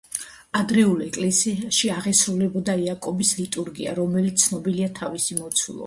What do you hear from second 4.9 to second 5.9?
თავისი მოცულობით.